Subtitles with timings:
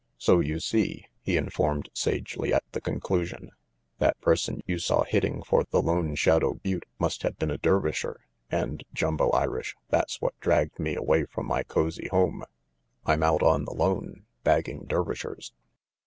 [0.17, 3.51] "So you see," he informed sagely, at the conclu sion,
[3.99, 8.15] "that person you saw hitting for the Lone Shadow butte must have been a Dervisher,
[8.49, 12.43] and, Jumbo Irish, that's what dragged me away from my cozy home.
[13.05, 15.51] I'm out on the lone, bagging Der vishers.